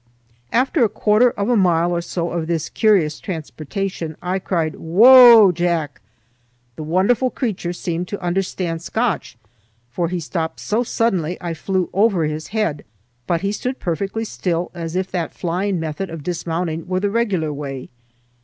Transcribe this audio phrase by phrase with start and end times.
[0.51, 5.51] After a quarter of a mile or so of this curious transportation, I cried, "Whoa,
[5.51, 6.01] Jack!"
[6.75, 9.37] The wonderful creature seemed to understand Scotch,
[9.91, 12.83] for he stopped so suddenly I flew over his head,
[13.27, 17.53] but he stood perfectly still as if that flying method of dismounting were the regular
[17.53, 17.87] way.